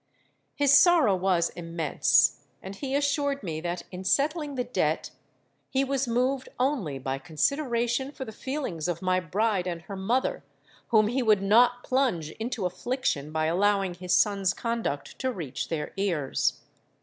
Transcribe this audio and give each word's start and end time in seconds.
His 0.55 0.73
sorrow 0.73 1.15
was 1.15 1.51
immense; 1.51 2.39
and 2.63 2.75
he 2.75 2.95
assured 2.95 3.43
me 3.43 3.61
that 3.61 3.83
in 3.91 4.03
settling 4.03 4.55
the 4.55 4.63
debt, 4.63 5.11
he 5.69 5.83
was 5.83 6.07
moved 6.07 6.49
only 6.59 6.97
by 6.97 7.19
consideration 7.19 8.11
for 8.11 8.25
the 8.25 8.31
feelings 8.31 8.87
of 8.87 9.03
my 9.03 9.19
bride 9.19 9.67
and 9.67 9.83
her 9.83 9.95
mother, 9.95 10.43
whom 10.87 11.07
he 11.07 11.21
would 11.21 11.43
not 11.43 11.83
plunge 11.83 12.31
into 12.39 12.65
affliction 12.65 13.31
by 13.31 13.45
allowing 13.45 13.93
his 13.93 14.15
son's 14.15 14.55
conduct 14.55 15.19
to 15.19 15.31
reach 15.31 15.69
their 15.69 15.93
ears. 15.97 16.61